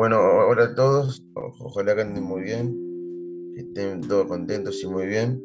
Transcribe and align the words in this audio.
bueno, 0.00 0.18
hola 0.48 0.64
a 0.64 0.74
todos, 0.74 1.22
ojalá 1.34 1.94
que 1.94 2.00
anden 2.00 2.24
muy 2.24 2.40
bien, 2.40 2.74
que 3.54 3.60
estén 3.60 4.00
todos 4.00 4.26
contentos 4.28 4.82
y 4.82 4.86
muy 4.86 5.06
bien. 5.06 5.44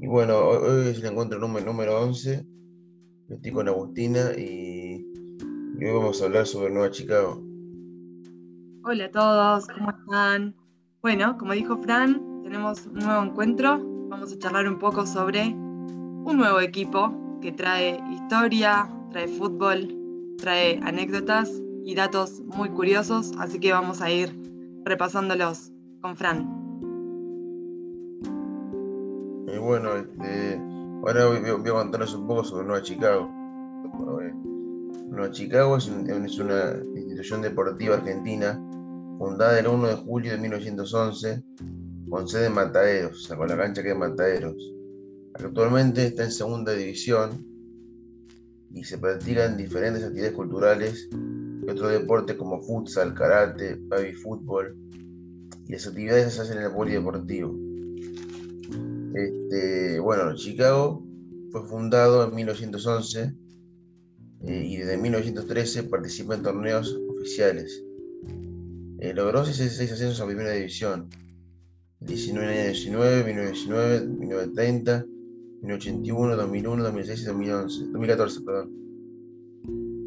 Y 0.00 0.06
bueno, 0.06 0.38
hoy 0.38 0.90
es 0.90 0.98
el 1.00 1.06
encuentro 1.06 1.40
número, 1.40 1.66
número 1.66 2.00
11, 2.00 2.46
estoy 3.30 3.50
con 3.50 3.66
Agustina 3.66 4.30
y, 4.38 5.04
hoy 5.76 5.92
vamos 5.92 6.22
a 6.22 6.26
hablar 6.26 6.46
sobre 6.46 6.72
Nueva 6.72 6.92
Chicago. 6.92 7.42
Hola 8.84 9.06
a 9.06 9.10
todos, 9.10 9.66
¿cómo 9.66 9.90
están? 9.90 10.54
Bueno, 11.02 11.36
como 11.36 11.52
dijo 11.52 11.76
Fran, 11.78 12.22
tenemos 12.44 12.86
un 12.86 12.94
nuevo 12.94 13.24
encuentro, 13.24 13.80
vamos 14.08 14.32
a 14.32 14.38
charlar 14.38 14.68
un 14.68 14.78
poco 14.78 15.04
sobre 15.04 15.48
un 15.48 16.36
nuevo 16.36 16.60
equipo 16.60 17.23
que 17.44 17.52
trae 17.52 18.00
historia, 18.10 18.88
trae 19.10 19.28
fútbol, 19.28 19.94
trae 20.38 20.80
anécdotas 20.82 21.52
y 21.84 21.94
datos 21.94 22.40
muy 22.46 22.70
curiosos, 22.70 23.32
así 23.38 23.60
que 23.60 23.70
vamos 23.70 24.00
a 24.00 24.10
ir 24.10 24.34
repasándolos 24.82 25.70
con 26.00 26.16
Fran. 26.16 26.48
Y 29.46 29.58
bueno, 29.58 29.94
este, 29.94 30.58
ahora 31.06 31.26
voy, 31.26 31.70
a 31.70 31.72
contarles 31.74 32.14
un 32.14 32.26
poco 32.26 32.44
sobre 32.44 32.66
Nueva 32.66 32.82
Chicago. 32.82 33.28
Nueva 35.10 35.30
Chicago 35.30 35.76
es, 35.76 35.88
es 35.88 36.38
una 36.38 36.72
institución 36.94 37.42
deportiva 37.42 37.96
argentina 37.96 38.58
fundada 39.18 39.60
el 39.60 39.66
1 39.66 39.86
de 39.86 39.96
julio 39.96 40.32
de 40.32 40.38
1911 40.38 41.44
con 42.08 42.26
sede 42.26 42.46
en 42.46 42.54
Mataderos, 42.54 43.22
o 43.22 43.26
sea, 43.28 43.36
con 43.36 43.48
la 43.48 43.56
cancha 43.58 43.82
que 43.82 43.90
es 43.90 43.98
Mataderos. 43.98 44.74
Actualmente 45.34 46.06
está 46.06 46.24
en 46.24 46.30
segunda 46.30 46.72
división 46.72 47.44
y 48.72 48.84
se 48.84 48.98
practican 48.98 49.56
diferentes 49.56 50.04
actividades 50.04 50.34
culturales 50.34 51.08
y 51.12 51.68
otros 51.68 51.90
deportes 51.90 52.36
como 52.36 52.62
futsal, 52.62 53.14
karate, 53.14 53.76
baby 53.80 54.12
fútbol, 54.14 54.76
y 55.66 55.72
las 55.72 55.86
actividades 55.86 56.34
se 56.34 56.42
hacen 56.42 56.58
en 56.58 56.64
el 56.64 56.72
polideportivo. 56.72 57.56
Este, 59.14 59.98
bueno, 60.00 60.34
Chicago 60.34 61.04
fue 61.50 61.66
fundado 61.66 62.24
en 62.28 62.34
1911 62.34 63.34
eh, 64.42 64.66
y 64.66 64.76
desde 64.76 64.96
1913 64.98 65.84
participa 65.84 66.34
en 66.34 66.42
torneos 66.42 66.96
oficiales. 67.08 67.82
Eh, 69.00 69.12
logró 69.14 69.44
6 69.44 69.60
ascensos 69.60 70.20
a 70.20 70.26
primera 70.26 70.52
división. 70.52 71.08
1919, 72.00 73.24
1919, 73.24 74.06
1930, 74.06 75.06
1981, 75.64 76.36
2001, 76.36 76.84
2006 76.84 77.22
y 77.22 77.24
2011, 77.24 77.84
2014, 77.92 78.40
perdón. 78.42 78.70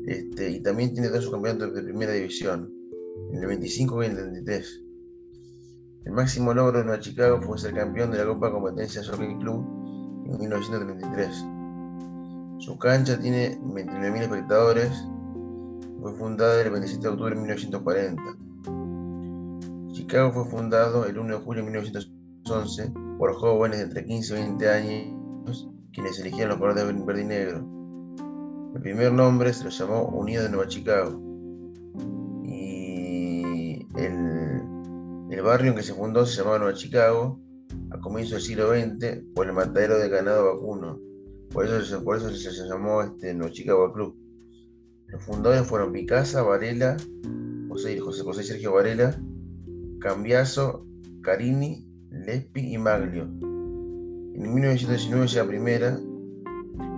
Este, 0.05 0.51
y 0.51 0.61
también 0.61 0.93
tiene 0.93 1.09
dos 1.09 1.29
campeonatos 1.29 1.73
de 1.73 1.83
primera 1.83 2.13
división, 2.13 2.71
en 3.31 3.39
el 3.41 3.47
25 3.47 4.03
y 4.03 4.05
en 4.05 4.11
el 4.11 4.17
33. 4.17 4.83
El 6.05 6.13
máximo 6.13 6.53
logro 6.53 6.83
de 6.83 6.99
Chicago 6.99 7.41
fue 7.41 7.57
ser 7.57 7.73
campeón 7.73 8.11
de 8.11 8.19
la 8.19 8.25
Copa 8.25 8.51
Competencia 8.51 9.03
Soccer 9.03 9.27
Club 9.39 9.65
en 10.27 10.37
1933. 10.39 11.45
Su 12.59 12.77
cancha 12.77 13.19
tiene 13.19 13.59
29.000 13.59 14.21
espectadores. 14.21 14.91
Fue 16.01 16.13
fundada 16.13 16.61
el 16.61 16.69
27 16.69 17.01
de 17.01 17.09
octubre 17.09 17.35
de 17.35 17.41
1940. 17.41 18.23
Chicago 19.91 20.31
fue 20.31 20.45
fundado 20.45 21.05
el 21.05 21.17
1 21.17 21.39
de 21.39 21.43
julio 21.43 21.63
de 21.63 21.71
1911 21.71 22.93
por 23.17 23.33
jóvenes 23.33 23.79
de 23.79 23.85
entre 23.85 24.05
15 24.05 24.33
y 24.33 24.43
20 24.43 24.69
años 24.69 25.16
quienes 25.93 26.19
eligieron 26.19 26.49
los 26.49 26.59
colores 26.59 26.85
de 26.85 27.03
verde 27.03 27.21
y 27.21 27.25
negro. 27.25 27.77
El 28.75 28.81
primer 28.81 29.11
nombre 29.11 29.53
se 29.53 29.63
lo 29.63 29.69
llamó 29.69 30.07
Unido 30.09 30.43
de 30.43 30.49
Nueva 30.49 30.67
Chicago. 30.67 31.19
Y 32.43 33.85
el, 33.95 35.41
barrio 35.41 35.71
en 35.71 35.77
que 35.77 35.83
se 35.83 35.93
fundó 35.93 36.25
se 36.25 36.37
llamaba 36.37 36.59
Nueva 36.59 36.73
Chicago 36.73 37.39
a 37.91 37.99
comienzos 37.99 38.33
del 38.33 38.41
siglo 38.41 38.69
XX 38.69 39.23
por 39.33 39.47
el 39.47 39.53
matadero 39.53 39.97
de 39.97 40.09
ganado 40.09 40.53
vacuno. 40.53 40.99
Por 41.53 41.65
eso, 41.65 42.03
por 42.03 42.17
eso 42.17 42.29
se, 42.29 42.67
llamó 42.67 43.01
este, 43.01 43.33
Nueva 43.33 43.53
Chicago 43.53 43.93
Club. 43.93 44.15
Los 45.07 45.23
fundadores 45.23 45.65
fueron 45.65 45.93
Picasa, 45.93 46.41
Varela, 46.41 46.97
José, 47.69 47.97
José, 47.99 48.23
José 48.23 48.43
Sergio 48.43 48.73
Varela, 48.73 49.17
Cambiaso, 50.01 50.85
Carini, 51.21 51.87
Lespi 52.11 52.73
y 52.73 52.77
Maglio. 52.77 53.46
En 54.37 54.53
1919 54.53 55.27
llega 55.27 55.47
primera 55.47 55.99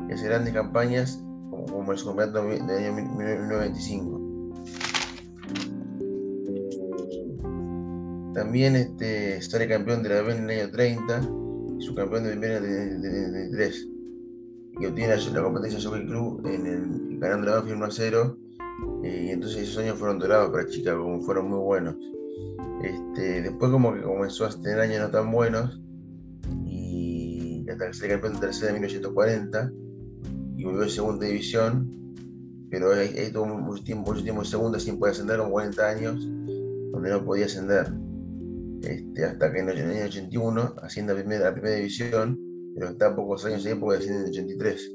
y 0.10 0.12
hace 0.12 0.26
grandes 0.26 0.54
campañas 0.54 1.24
como 1.50 1.94
el 1.94 2.04
campeonato 2.04 2.44
del 2.44 2.70
año 2.70 2.94
1925. 2.94 4.20
También 8.34 8.76
este, 8.76 9.42
sale 9.42 9.70
campeón 9.70 10.04
de 10.04 10.10
la 10.10 10.22
B 10.22 10.36
en 10.36 10.50
el 10.50 10.60
año 10.60 10.70
30 10.72 11.22
y 11.78 11.82
su 11.82 11.96
campeón 11.96 12.26
de 12.26 12.32
primera 12.32 12.58
en 12.58 13.36
el 13.36 13.52
3. 13.52 13.88
Y 14.82 14.86
obtiene 14.86 15.16
la, 15.16 15.42
competencia 15.42 15.80
Soccer 15.80 16.06
Club 16.06 16.46
en 16.46 16.66
el, 16.68 17.20
ganando 17.20 17.46
la 17.48 17.54
Banfield 17.56 17.78
1 17.78 17.86
a 17.86 17.92
0. 17.92 18.38
Eh, 19.06 19.24
y 19.28 19.30
entonces 19.30 19.62
esos 19.62 19.78
años 19.78 19.98
fueron 19.98 20.20
dorados 20.20 20.50
para 20.52 20.68
Chicago, 20.68 21.04
como 21.04 21.22
fueron 21.22 21.50
muy 21.50 21.60
buenos. 21.60 21.96
Este, 22.84 23.42
después 23.44 23.72
como 23.72 23.94
que 23.94 24.02
comenzó 24.02 24.46
a 24.46 24.50
tener 24.50 24.82
años 24.82 25.00
no 25.00 25.10
tan 25.10 25.32
buenos 25.32 25.80
que 27.78 27.94
sale 27.94 28.13
campeón 28.13 28.34
de 28.34 28.40
tercera 28.40 28.69
en 28.69 28.81
1940 28.81 29.72
y 30.57 30.63
volvió 30.63 30.84
a 30.84 30.90
segunda 30.90 31.25
división, 31.25 32.16
pero 32.69 32.94
ahí, 32.94 33.31
tuvo 33.31 33.46
mucho 33.46 33.84
tiempo, 33.84 34.12
mucho 34.12 34.24
tiempo 34.24 34.41
en 34.41 34.47
segunda 34.47 34.80
sin 34.80 35.00
poder 35.00 35.13
ascender, 35.13 35.40
con 35.40 35.52
40 35.52 35.88
años, 35.88 36.28
donde 36.91 37.09
no 37.09 37.24
podía 37.24 37.46
ascender. 37.46 37.88
Este, 38.81 39.25
hasta 39.25 39.52
que 39.52 39.59
en 39.59 39.69
el 39.69 39.90
año 39.90 40.06
81 40.06 40.75
asciende 40.81 41.13
a 41.13 41.16
primera, 41.16 41.53
primera 41.53 41.75
división, 41.75 42.40
pero 42.75 42.90
está 42.90 43.16
pocos 43.16 43.46
años 43.46 43.66
ahí 43.66 43.75
porque 43.75 43.97
asciende 43.97 44.19
en 44.19 44.25
el 44.25 44.31
83. 44.31 44.91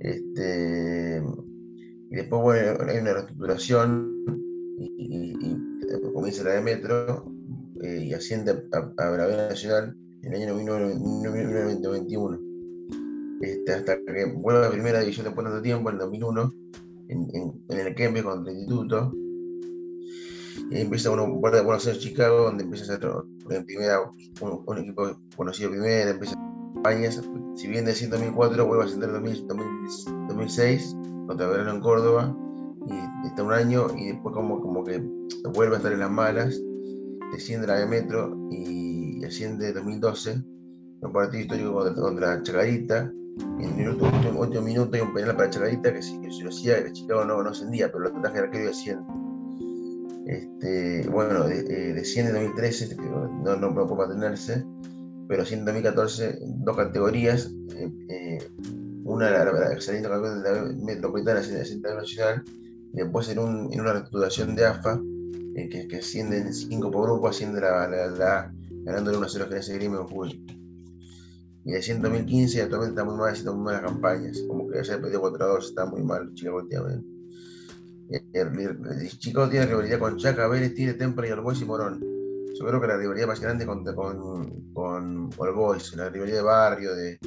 Este, 0.00 1.22
y 2.10 2.16
después 2.16 2.42
bueno, 2.42 2.78
hay 2.88 2.98
una 2.98 3.12
reestructuración 3.12 4.24
y, 4.78 5.56
comienza 6.14 6.44
la 6.44 6.52
de 6.52 6.60
Metro 6.60 7.32
eh, 7.82 8.04
y 8.04 8.14
asciende 8.14 8.52
a, 8.72 8.92
a, 8.96 9.16
la 9.16 9.26
B 9.26 9.36
Nacional 9.36 9.96
en 10.22 10.34
el 10.34 10.42
año 10.42 10.54
1921. 10.54 12.38
Este, 13.40 13.72
hasta 13.72 13.96
que 13.96 14.26
vuelve 14.34 14.60
a 14.60 14.64
la 14.64 14.70
primera 14.70 15.00
división 15.00 15.24
después 15.24 15.44
de 15.44 15.50
tanto 15.50 15.62
tiempo, 15.62 15.88
en 15.88 15.94
el 15.94 16.00
2001, 16.00 16.54
en, 17.08 17.28
en, 17.68 17.78
el 17.78 17.94
Kempe 17.94 18.22
contra 18.22 18.52
el 18.52 18.58
Instituto. 18.58 19.12
Y 20.70 20.80
empieza 20.80 21.08
bueno, 21.10 21.34
vuelve 21.34 21.58
a 21.58 21.62
Aires, 21.62 21.98
Chicago, 21.98 22.44
donde 22.44 22.64
empieza 22.64 22.84
a 22.84 22.98
ser 22.98 23.10
en 23.50 23.64
primera, 23.64 24.00
un, 24.40 24.78
equipo 24.78 25.18
conocido 25.36 25.70
primero, 25.70 26.10
empieza 26.10 26.36
campañas. 26.74 27.20
Si 27.56 27.66
bien 27.66 27.84
de 27.86 27.92
2004 27.92 28.66
vuelve 28.66 28.84
a 28.84 28.86
ascender 28.86 29.10
en 29.10 29.46
2006 30.28 30.96
contra 31.26 31.48
Verano 31.48 31.70
en 31.72 31.80
Córdoba, 31.80 32.36
y 32.86 33.26
está 33.26 33.42
un 33.42 33.52
año, 33.52 33.86
y 33.96 34.08
después 34.08 34.34
como, 34.34 34.60
como 34.60 34.84
que 34.84 34.98
vuelve 35.54 35.74
a 35.74 35.78
estar 35.78 35.92
en 35.92 36.00
las 36.00 36.10
malas, 36.10 36.60
desciende 37.32 37.66
la 37.66 37.78
de 37.78 37.86
Metro 37.86 38.36
y 38.50 38.89
asciende 39.26 39.68
en 39.68 39.74
2012, 39.74 40.42
un 41.02 41.12
partido 41.12 41.42
histórico 41.42 41.72
contra, 41.74 42.02
contra 42.02 42.42
Chacarita, 42.42 43.12
en 43.60 43.80
el 43.80 43.88
último, 43.90 44.40
último, 44.40 44.62
minuto 44.62 44.96
hay 44.96 45.02
un 45.02 45.14
penal 45.14 45.36
para 45.36 45.50
Chacarita 45.50 45.92
que 45.92 46.02
si, 46.02 46.20
que 46.20 46.30
si 46.30 46.42
lo 46.42 46.50
hacía, 46.50 46.78
el 46.78 46.92
Chicago 46.92 47.24
no, 47.24 47.42
no 47.42 47.50
ascendía, 47.50 47.90
pero 47.90 48.06
el 48.06 48.20
traje 48.20 48.38
de 48.38 48.44
arquero 48.44 48.70
asciende. 48.70 49.04
Este, 50.26 51.08
bueno, 51.08 51.48
eh, 51.48 51.92
desciende 51.94 52.30
en 52.30 52.36
2013, 52.36 52.84
este, 52.84 52.96
no, 52.96 53.56
no, 53.56 53.74
puede 53.74 54.08
mantenerse, 54.08 54.64
pero 55.26 55.42
asciende 55.42 55.70
en 55.70 55.82
2014 55.82 56.38
dos 56.42 56.76
categorías, 56.76 57.52
eh, 57.74 57.90
eh, 58.08 58.38
una 59.04 59.30
la, 59.30 59.44
la, 59.44 59.80
saliendo 59.80 60.10
campeón 60.10 60.42
de 60.42 60.52
la 60.52 60.62
metropolitana 60.84 61.40
asciende 61.40 61.94
nacional, 61.94 62.44
y 62.92 62.98
después 62.98 63.28
en, 63.28 63.38
un, 63.38 63.72
en 63.72 63.80
una 63.80 63.92
reestructuración 63.92 64.54
de 64.54 64.66
AFA, 64.66 65.00
que, 65.54 65.88
que 65.88 65.96
asciende 65.96 66.38
en 66.38 66.52
5 66.52 66.90
por 66.90 67.04
grupo, 67.04 67.28
asciende 67.28 67.60
la, 67.60 67.88
la 67.88 68.52
ganándole 68.84 69.18
1-0 69.18 69.52
a 69.52 69.58
ese 69.58 69.74
Gremio 69.74 70.00
en 70.00 70.06
julio. 70.06 70.40
Y 71.64 71.72
de 71.72 71.80
2015 71.80 72.62
actualmente 72.62 73.00
está 73.00 73.04
muy 73.04 73.18
mal, 73.18 73.30
haciendo 73.30 73.54
muy 73.54 73.64
malas 73.64 73.82
campañas. 73.82 74.42
Como 74.48 74.68
que 74.68 74.76
ya 74.76 74.84
se 74.84 74.98
perdió 74.98 75.20
4 75.20 75.44
a 75.44 75.48
2, 75.48 75.64
está 75.66 75.86
muy 75.86 76.02
mal 76.02 76.32
Chicago 76.34 76.58
últimamente. 76.58 77.06
Chicago 79.18 79.48
tiene 79.48 79.66
rivalidad 79.66 79.98
con 79.98 80.16
Chaca, 80.16 80.48
Vélez, 80.48 80.74
Tigre, 80.74 80.94
Tempra 80.94 81.28
y 81.28 81.30
All 81.30 81.56
y 81.60 81.64
Morón. 81.64 82.00
Yo 82.58 82.66
creo 82.66 82.80
que 82.80 82.86
la 82.86 82.96
rivalidad 82.96 83.28
más 83.28 83.40
grande 83.40 83.64
con, 83.64 83.84
con, 83.84 84.72
con 84.72 85.30
All 85.36 85.54
Boys, 85.54 85.94
la 85.96 86.10
rivalidad 86.10 86.38
de 86.38 86.42
barrio, 86.42 86.94
de, 86.94 87.18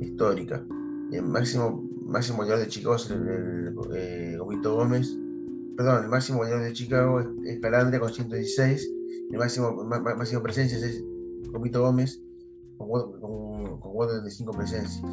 histórica. 0.00 0.64
Y 1.10 1.16
el 1.16 1.22
máximo, 1.22 1.88
máximo 2.04 2.38
goleador 2.38 2.64
de 2.64 2.70
Chicago 2.70 2.96
es 2.96 3.10
el, 3.10 3.28
el 3.28 3.74
eh, 3.94 4.36
Gómez. 4.36 5.16
Perdón, 5.76 6.04
el 6.04 6.10
máximo 6.10 6.38
goleador 6.38 6.64
de 6.64 6.72
Chicago 6.72 7.20
es, 7.20 7.60
Calandria 7.60 8.00
con 8.00 8.12
116. 8.12 8.90
El 9.30 9.38
máximo, 9.38 9.84
máximo 9.84 10.42
presencia 10.42 10.78
es 10.78 11.04
Gomito 11.52 11.82
Gómez 11.82 12.22
con, 12.78 13.20
con, 13.20 13.80
con 13.80 14.30
5 14.30 14.52
presencias. 14.52 15.04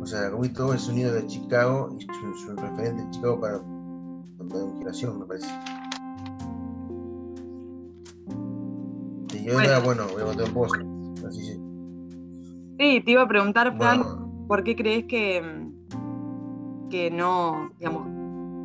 O 0.00 0.06
sea, 0.06 0.30
Gomito 0.30 0.72
es 0.72 0.88
un 0.88 0.98
ídolo 0.98 1.14
de 1.16 1.26
Chicago 1.26 1.96
y 1.98 2.04
es 2.04 2.48
un, 2.48 2.56
referente 2.56 3.02
en 3.02 3.10
Chicago 3.10 3.40
para 3.40 3.58
la 3.58 4.72
generación, 4.72 5.20
me 5.20 5.26
parece. 5.26 5.48
Y 9.34 9.44
yo 9.44 9.60
era, 9.60 9.80
bueno, 9.80 10.04
voy 10.12 10.22
a 10.22 10.26
contar 10.26 10.46
un 10.48 10.54
poco. 10.54 10.74
Así 11.28 11.44
sí. 11.44 11.60
Sí, 12.78 13.00
te 13.04 13.10
iba 13.12 13.22
a 13.22 13.28
preguntar, 13.28 13.76
Fran, 13.76 14.02
¿por 14.48 14.64
qué 14.64 14.74
crees 14.74 15.04
que, 15.06 15.42
que 16.90 17.10
no, 17.10 17.70
digamos, 17.78 18.06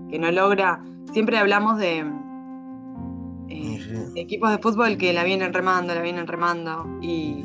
que 0.10 0.18
no 0.18 0.32
logra? 0.32 0.84
Siempre 1.14 1.38
hablamos 1.38 1.78
de, 1.78 2.04
eh, 3.50 3.77
equipos 4.16 4.52
de 4.52 4.58
fútbol 4.58 4.98
que 4.98 5.14
la 5.14 5.24
vienen 5.24 5.54
remando, 5.54 5.94
la 5.94 6.02
vienen 6.02 6.28
remando. 6.28 6.86
Y, 7.02 7.44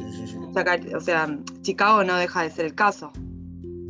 o 0.95 1.01
sea, 1.01 1.39
Chicago 1.63 2.05
no 2.05 2.17
deja 2.17 2.43
de 2.43 2.51
ser 2.51 2.67
el 2.67 2.75
caso. 2.75 3.13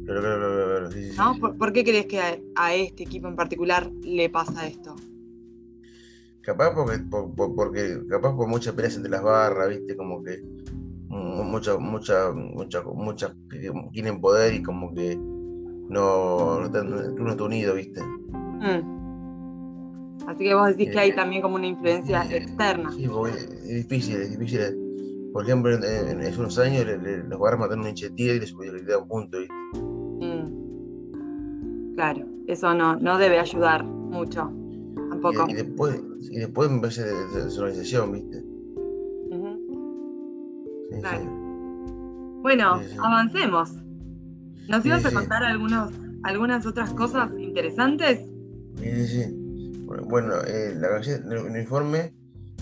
Claro, 0.04 0.20
claro, 0.20 0.38
claro, 0.38 0.90
¿No? 1.16 1.56
¿Por, 1.56 1.72
qué 1.72 1.84
crees 1.84 2.06
que 2.06 2.20
a, 2.56 2.74
este 2.74 3.04
equipo 3.04 3.28
en 3.28 3.36
particular 3.36 3.90
le 4.02 4.28
pasa 4.28 4.66
esto? 4.66 4.96
Capaz 6.40 6.74
porque, 6.74 6.98
porque 7.54 7.98
capaz 8.08 8.34
por 8.34 8.48
mucha 8.48 8.72
pelea 8.74 8.90
entre 8.90 9.10
las 9.10 9.22
barras, 9.22 9.68
viste, 9.68 9.96
como 9.96 10.22
que 10.24 10.42
muchas, 11.08 11.78
muchas, 11.78 12.34
muchas, 12.34 12.84
muchas 12.84 13.32
que 13.48 13.70
tienen 13.92 14.20
poder 14.20 14.54
y 14.54 14.62
como 14.62 14.92
que 14.92 15.16
no, 15.16 16.68
no, 16.68 16.68
uno 16.68 17.30
está 17.30 17.44
unido, 17.44 17.74
viste. 17.74 18.02
Mm. 18.02 19.01
Así 20.26 20.44
que 20.44 20.54
vos 20.54 20.68
decís 20.68 20.90
que 20.90 20.98
hay 20.98 21.10
eh, 21.10 21.14
también 21.14 21.42
como 21.42 21.56
una 21.56 21.66
influencia 21.66 22.24
eh, 22.30 22.36
externa. 22.38 22.90
Sí, 22.92 23.04
es 23.04 23.88
difícil, 23.88 24.16
es 24.16 24.38
difícil. 24.38 24.60
Por 25.32 25.44
ejemplo, 25.44 25.74
en, 25.74 26.20
esos 26.20 26.38
unos 26.38 26.58
años 26.58 26.86
los 27.28 27.38
barras 27.38 27.60
mataron 27.60 27.80
un 27.80 27.88
hincha 27.88 28.08
y 28.14 28.38
les 28.38 28.50
subieron 28.50 28.80
un 29.02 29.08
punto. 29.08 29.38
Mm. 30.20 31.94
Claro, 31.94 32.26
eso 32.46 32.74
no, 32.74 32.96
no 32.96 33.18
debe 33.18 33.38
ayudar 33.38 33.84
mucho, 33.84 34.52
tampoco. 35.10 35.46
Y, 35.48 35.54
después, 35.54 36.02
y 36.20 36.38
después 36.38 36.70
me 36.70 36.80
parece 36.80 37.04
de, 37.04 37.44
desorganización, 37.44 38.12
¿viste? 38.12 38.44
claro. 41.00 41.24
Bueno, 42.42 42.80
avancemos. 43.02 43.72
¿Nos 44.68 44.84
ibas 44.84 45.04
a 45.04 45.12
contar 45.12 45.42
algunos, 45.42 45.92
algunas 46.22 46.66
otras 46.66 46.92
cosas 46.92 47.30
interesantes? 47.38 48.20
Sí, 48.76 49.06
sí, 49.06 49.41
Bueno, 50.00 50.42
eh, 50.46 50.74
la 50.74 50.98
el 50.98 51.38
uniforme 51.38 52.14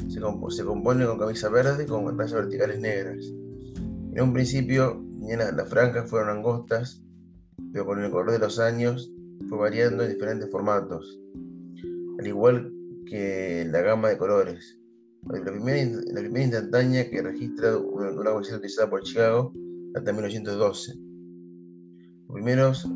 se, 0.08 0.64
compone 0.64 1.06
con 1.06 1.18
camisa 1.18 1.48
verde 1.48 1.86
con 1.86 2.18
rayas 2.18 2.32
verticales 2.32 2.80
negras. 2.80 3.24
En 4.12 4.22
un 4.22 4.32
principio, 4.32 5.04
las 5.20 5.68
franjas 5.68 6.10
fueron 6.10 6.30
angostas, 6.30 7.02
pero 7.72 7.86
con 7.86 8.02
el 8.02 8.10
correr 8.10 8.32
de 8.32 8.38
los 8.40 8.58
años 8.58 9.12
fue 9.48 9.58
variando 9.58 10.02
en 10.02 10.10
diferentes 10.10 10.50
formatos, 10.50 11.20
al 12.18 12.26
igual 12.26 12.72
que 13.06 13.66
la 13.70 13.80
gama 13.82 14.08
de 14.08 14.18
colores. 14.18 14.78
La 15.28 15.52
primera, 15.52 16.00
la 16.12 16.42
instantánea 16.42 17.10
que 17.10 17.22
registra 17.22 17.76
una, 17.76 18.10
una 18.10 18.32
utilizada 18.32 18.88
por 18.88 19.02
Chicago 19.02 19.52
hasta 19.94 20.12
1912. 20.12 20.94
Los 22.26 22.34
primeros 22.34 22.88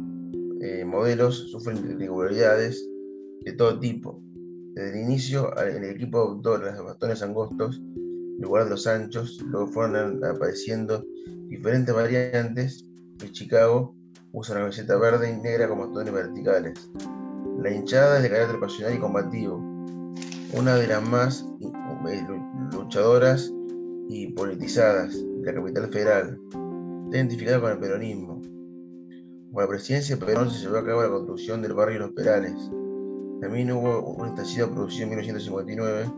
eh, 0.62 0.84
modelos 0.84 1.50
sufren 1.50 1.76
irregularidades 1.76 2.88
de 3.44 3.52
todo 3.52 3.78
tipo. 3.78 4.23
Desde 4.74 4.90
el 4.90 5.04
inicio, 5.04 5.56
el 5.56 5.84
equipo 5.84 6.18
adoptó 6.18 6.58
los 6.58 6.84
bastones 6.84 7.22
angostos 7.22 7.76
en 7.76 8.40
lugar 8.40 8.64
de 8.64 8.70
los 8.70 8.86
anchos, 8.88 9.40
luego 9.46 9.68
fueron 9.68 10.24
apareciendo 10.24 11.04
diferentes 11.48 11.94
variantes 11.94 12.84
y 13.22 13.30
Chicago 13.30 13.94
usa 14.32 14.56
una 14.56 14.64
camiseta 14.64 14.96
verde 14.96 15.30
y 15.30 15.40
negra 15.40 15.68
con 15.68 15.78
bastones 15.78 16.12
verticales. 16.12 16.90
La 17.58 17.70
hinchada 17.70 18.16
es 18.16 18.24
de 18.24 18.30
carácter 18.30 18.58
pasional 18.58 18.94
y 18.94 18.98
combativo, 18.98 19.58
una 20.54 20.74
de 20.74 20.88
las 20.88 21.08
más 21.08 21.46
eh, 21.60 22.26
luchadoras 22.72 23.52
y 24.08 24.32
politizadas 24.32 25.14
de 25.14 25.46
la 25.46 25.54
capital 25.54 25.92
federal, 25.92 26.40
está 27.04 27.16
identificada 27.16 27.60
con 27.60 27.70
el 27.70 27.78
peronismo. 27.78 28.42
Con 29.52 29.62
la 29.62 29.68
presidencia 29.68 30.16
de 30.16 30.26
Perón 30.26 30.50
se 30.50 30.62
llevó 30.62 30.78
a 30.78 30.84
cabo 30.84 31.02
la 31.02 31.10
construcción 31.10 31.62
del 31.62 31.74
barrio 31.74 32.00
Los 32.00 32.12
Perales, 32.12 32.54
también 33.44 33.72
hubo 33.72 34.00
un 34.14 34.28
estallido 34.28 34.70
producido 34.70 35.02
en 35.02 35.08
1959 35.10 36.10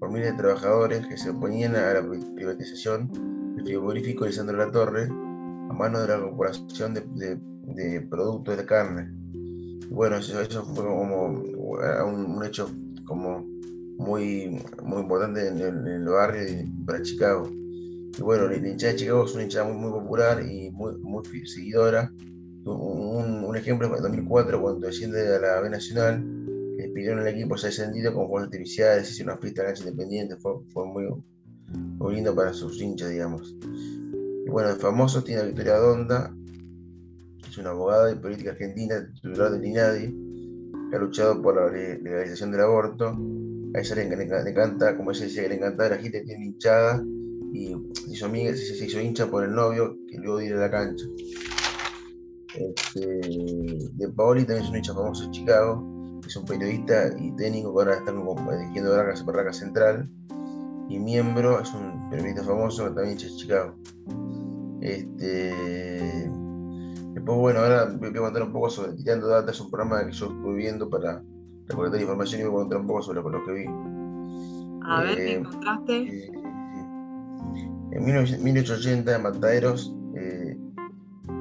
por 0.00 0.10
miles 0.10 0.30
de 0.30 0.38
trabajadores 0.38 1.06
que 1.06 1.18
se 1.18 1.28
oponían 1.28 1.76
a 1.76 1.92
la 1.92 2.02
privatización 2.34 3.12
del 3.56 3.66
frigorífico 3.66 4.24
de 4.24 4.32
Sandro 4.32 4.56
La 4.56 4.70
Torre 4.70 5.04
a 5.04 5.72
mano 5.74 6.00
de 6.00 6.08
la 6.08 6.18
Corporación 6.18 6.94
de, 6.94 8.00
Productos 8.08 8.56
de 8.56 8.64
Carne. 8.64 9.12
Y 9.34 9.86
bueno, 9.92 10.16
eso, 10.16 10.64
fue 10.64 10.82
como 10.82 11.26
un, 11.26 12.42
hecho 12.42 12.70
como 13.04 13.46
muy, 13.98 14.58
muy 14.82 15.02
importante 15.02 15.48
en 15.48 15.58
el, 15.58 16.04
barrio 16.06 16.42
y 16.48 16.64
para 16.86 17.02
Chicago. 17.02 17.50
Y 17.52 18.22
bueno, 18.22 18.48
la 18.48 18.56
hinchada 18.56 18.94
de 18.94 18.98
Chicago 18.98 19.26
es 19.26 19.34
una 19.34 19.42
hinchada 19.42 19.70
muy, 19.70 19.76
muy 19.76 19.90
popular 19.90 20.42
y 20.42 20.70
muy, 20.70 20.96
muy 20.96 21.22
seguidora. 21.46 22.10
Un, 22.64 23.44
un 23.44 23.56
ejemplo 23.56 23.88
es 23.88 23.96
en 23.98 24.02
2004 24.04 24.58
cuando 24.58 24.86
desciende 24.86 25.36
a 25.36 25.38
la 25.38 25.60
B 25.60 25.68
Nacional 25.68 26.41
pidieron 26.94 27.20
el 27.20 27.28
equipo 27.28 27.56
se 27.56 27.66
ha 27.66 27.70
descendido 27.70 28.14
con 28.14 28.26
juegos 28.26 28.44
artificiales, 28.44 29.10
hizo 29.10 29.24
una 29.24 29.36
fiesta 29.38 29.64
cancha 29.64 29.84
independiente, 29.84 30.36
fue, 30.36 30.52
fue 30.72 30.86
muy, 30.86 31.04
muy, 31.98 32.14
lindo 32.14 32.34
para 32.34 32.52
sus 32.52 32.80
hinchas, 32.80 33.10
digamos. 33.10 33.54
Y 34.46 34.50
bueno, 34.50 34.70
el 34.70 34.76
famoso 34.76 35.22
tiene 35.22 35.42
a 35.42 35.44
Victoria 35.44 35.76
Donda, 35.76 36.34
es 37.48 37.58
una 37.58 37.70
abogada 37.70 38.06
de 38.06 38.16
política 38.16 38.50
argentina, 38.50 39.10
titular 39.14 39.52
del 39.52 39.64
INADI, 39.64 40.32
que 40.90 40.96
ha 40.96 40.98
luchado 40.98 41.40
por 41.42 41.56
la 41.56 41.70
legalización 41.70 42.50
del 42.50 42.62
aborto. 42.62 43.16
A 43.74 43.80
ella 43.80 43.94
le, 43.94 44.16
le, 44.16 44.50
encanta, 44.50 44.96
como 44.96 45.12
ella 45.12 45.24
decía, 45.24 45.42
que 45.42 45.48
le 45.50 45.54
encantaba 45.56 45.90
la 45.90 45.98
gente, 45.98 46.22
tiene 46.22 46.46
hinchada 46.46 47.02
y 47.52 47.76
se 47.94 48.10
hizo, 48.10 48.26
amiga, 48.26 48.54
se, 48.54 48.84
hizo 48.84 49.00
hincha 49.00 49.30
por 49.30 49.44
el 49.44 49.54
novio 49.54 49.96
que 50.08 50.18
luego 50.18 50.38
dio 50.38 50.56
a 50.56 50.60
la 50.60 50.70
cancha. 50.70 51.04
Este, 52.54 53.20
de 53.94 54.08
Paoli 54.10 54.44
también 54.44 54.64
es 54.64 54.70
un 54.70 54.76
hincha 54.76 54.94
famoso 54.94 55.24
en 55.24 55.30
Chicago, 55.32 56.01
es 56.26 56.36
un 56.36 56.44
periodista 56.44 57.08
y 57.18 57.32
técnico 57.32 57.74
que 57.74 57.82
ahora 57.82 57.98
está 57.98 58.12
dirigiendo 58.12 58.90
Barraca, 59.26 59.52
Central. 59.52 60.08
Y 60.88 60.98
miembro, 60.98 61.60
es 61.60 61.72
un 61.72 62.10
periodista 62.10 62.44
famoso 62.44 62.84
que 62.84 62.94
también 62.94 63.16
es 63.16 63.22
de 63.22 63.36
Chicago. 63.36 63.74
Este, 64.80 66.30
después, 67.14 67.38
bueno, 67.38 67.60
ahora 67.60 67.86
voy 67.98 68.08
a 68.08 68.20
contar 68.20 68.42
un 68.42 68.52
poco 68.52 68.68
sobre 68.68 68.94
Tirando 68.94 69.28
Data, 69.28 69.50
es 69.50 69.60
un 69.60 69.70
programa 69.70 70.04
que 70.04 70.12
yo 70.12 70.26
estuve 70.26 70.54
viendo 70.56 70.90
para 70.90 71.22
recolectar 71.68 72.00
información 72.00 72.40
y 72.40 72.44
voy 72.44 72.54
a 72.54 72.62
contar 72.62 72.80
un 72.80 72.86
poco 72.86 73.02
sobre 73.02 73.22
lo 73.22 73.44
que 73.44 73.52
vi. 73.52 73.66
A 74.84 75.02
ver, 75.02 75.16
¿qué 75.16 75.32
eh, 75.32 75.34
encontraste? 75.36 75.96
Eh, 75.96 76.32
en 77.92 78.04
1880, 78.04 79.16
en 79.16 79.22
Mataderos, 79.22 79.94
eh, 80.16 80.58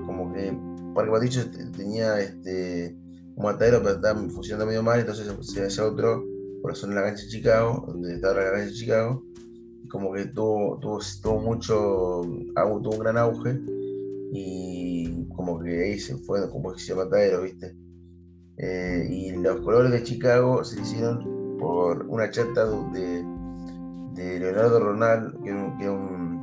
como 0.05 0.31
que 0.33 0.55
Parque 0.93 1.11
Patricio 1.11 1.43
tenía 1.75 2.19
este, 2.19 2.95
matadero, 3.41 3.79
pero 3.81 3.95
estaba 3.95 4.19
funcionando 4.29 4.65
medio 4.65 4.83
mal, 4.83 5.00
entonces 5.00 5.27
se 5.41 5.63
hace 5.63 5.81
otro 5.81 6.24
por 6.62 6.71
la 6.71 6.75
zona 6.75 6.95
de 6.95 7.01
la 7.01 7.07
cancha 7.07 7.24
de 7.24 7.29
Chicago, 7.29 7.86
donde 7.88 8.15
estaba 8.15 8.36
la 8.36 8.51
cancha 8.51 8.65
de 8.65 8.74
Chicago, 8.74 9.24
como 9.89 10.13
que 10.13 10.25
tuvo, 10.27 10.79
tuvo, 10.79 11.00
tuvo 11.21 11.39
mucho, 11.39 12.21
tuvo 12.55 12.91
un 12.91 13.00
gran 13.00 13.17
auge, 13.17 13.60
y 14.33 15.27
como 15.36 15.60
que 15.60 15.83
ahí 15.83 16.00
se 16.00 16.17
fue 16.17 16.50
como 16.50 16.71
que 16.71 16.79
se 16.79 16.95
matadero, 16.95 17.41
¿viste? 17.41 17.75
Eh, 18.57 19.07
y 19.10 19.31
los 19.31 19.60
colores 19.62 19.91
de 19.91 20.03
Chicago 20.03 20.63
se 20.63 20.79
hicieron 20.79 21.57
por 21.57 22.05
una 22.07 22.29
chata 22.29 22.69
de, 22.91 23.25
de 24.13 24.39
Leonardo 24.39 24.79
Ronald, 24.79 25.41
que 25.43 25.50
era, 25.50 25.91
un, 25.91 26.41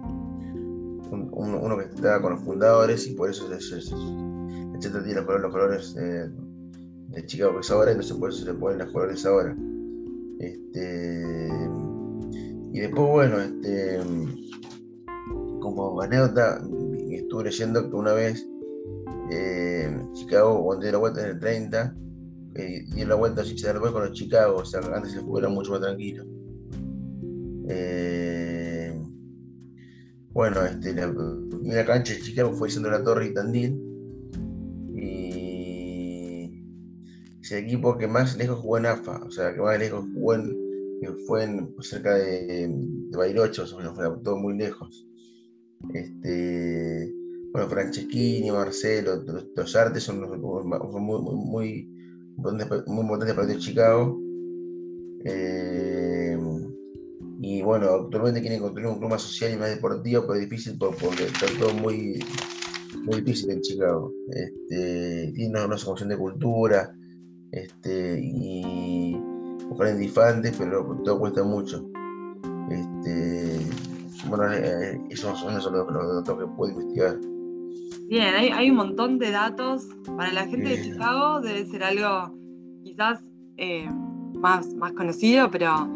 uno 1.11 1.79
que 1.79 1.85
estaba 1.85 2.21
con 2.21 2.33
los 2.33 2.43
fundadores, 2.43 3.07
y 3.07 3.15
por 3.15 3.31
eso 3.31 3.49
la 3.49 3.59
chata 3.59 5.03
tiene 5.03 5.15
los 5.15 5.25
colores, 5.25 5.43
los 5.43 5.53
colores 5.53 5.97
eh, 5.99 6.31
de 7.09 7.27
Chicago 7.27 7.55
que 7.55 7.61
es 7.61 7.71
ahora, 7.71 7.91
entonces 7.91 8.17
por 8.17 8.31
eso 8.31 8.45
se 8.45 8.55
ponen 8.55 8.79
las 8.79 8.91
colores 8.91 9.25
ahora. 9.27 9.57
Este, 10.39 11.29
y 12.73 12.81
después, 12.81 13.09
bueno, 13.09 13.41
este, 13.41 13.99
como 15.61 16.01
anécdota, 16.01 16.63
estuve 17.11 17.45
leyendo 17.45 17.91
que 17.91 17.97
una 17.97 18.13
vez 18.13 18.47
eh, 19.31 19.99
Chicago, 20.13 20.65
cuando 20.65 20.83
dio 20.83 20.93
la 20.93 20.99
vuelta 20.99 21.23
en 21.23 21.31
el 21.31 21.41
30, 21.41 21.97
eh, 22.55 22.85
dio 22.95 23.07
la 23.07 23.15
vuelta 23.15 23.43
del 23.43 23.81
con 23.81 24.05
los 24.05 24.13
Chicago, 24.13 24.57
o 24.57 24.65
sea, 24.65 24.81
antes 24.95 25.15
el 25.15 25.25
era 25.37 25.49
mucho 25.49 25.73
más 25.73 25.81
tranquilo. 25.81 26.25
Eh, 27.69 28.99
bueno, 30.33 30.65
este, 30.65 30.95
la 30.95 31.13
primera 31.13 31.85
cancha 31.85 32.15
de 32.15 32.21
Chicago 32.21 32.53
fue 32.53 32.71
siendo 32.71 32.91
la 32.91 33.03
Torre 33.03 33.27
y 33.27 33.35
Tandil, 33.35 33.88
el 37.53 37.65
equipo 37.65 37.97
que 37.97 38.07
más 38.07 38.37
lejos 38.37 38.59
jugó 38.59 38.79
en 38.79 38.87
AFA, 38.87 39.23
o 39.25 39.31
sea, 39.31 39.55
que 39.55 39.61
más 39.61 39.79
lejos 39.79 40.05
jugó 40.15 40.35
en, 40.35 40.57
que 41.01 41.13
fue 41.27 41.47
cerca 41.81 42.15
de, 42.15 42.69
de 42.69 43.41
o 43.41 43.53
sea, 43.53 43.93
fue 43.95 44.05
todo 44.23 44.37
muy 44.37 44.57
lejos. 44.57 45.07
Este, 45.95 47.15
bueno, 47.53 47.69
Franceschini, 47.69 48.51
Marcelo, 48.51 49.23
los, 49.55 49.77
artes 49.77 50.03
son, 50.03 50.21
muy, 50.21 50.39
muy, 50.39 51.89
muy, 52.37 52.85
muy 52.87 53.01
importantes 53.01 53.35
para 53.35 53.53
el 53.53 53.59
Chicago. 53.59 54.21
Eh, 55.25 56.39
y 57.41 57.63
bueno, 57.63 57.89
actualmente 57.91 58.41
quieren 58.41 58.61
construir 58.61 58.89
un 58.89 58.99
club 58.99 59.11
más 59.11 59.23
social 59.23 59.53
y 59.53 59.57
más 59.57 59.71
deportivo, 59.71 60.23
pero 60.23 60.35
es 60.35 60.49
difícil 60.49 60.77
porque 60.79 61.25
está 61.25 61.47
todo 61.59 61.73
muy, 61.75 62.19
muy 63.05 63.21
difícil 63.21 63.51
en 63.53 63.61
Chicago. 63.61 64.13
Este, 64.31 65.33
tiene 65.35 65.51
una, 65.51 65.67
una 65.67 66.07
de 66.09 66.19
cultura 66.19 66.98
este, 67.53 68.21
y 68.21 69.17
buscar 69.69 69.97
difantes, 69.97 70.57
pero 70.59 70.85
todo 71.05 71.19
cuesta 71.19 71.45
mucho. 71.45 71.85
Este, 72.71 73.67
bueno, 74.29 74.53
eh, 74.53 75.01
esos 75.11 75.39
son 75.39 75.55
los, 75.55 75.65
datos 75.65 76.39
que 76.39 76.47
puedo 76.57 76.73
investigar. 76.73 77.17
Bien, 78.09 78.35
hay, 78.35 78.71
un 78.71 78.77
montón 78.77 79.19
de 79.19 79.31
datos. 79.31 79.87
Para 80.17 80.33
la 80.33 80.47
gente 80.47 80.69
de 80.71 80.83
Chicago 80.83 81.41
debe 81.41 81.67
ser 81.67 81.85
algo 81.85 82.35
quizás 82.83 83.21
eh, 83.57 83.89
más, 84.35 84.75
más 84.75 84.93
conocido, 84.93 85.51
pero 85.51 85.89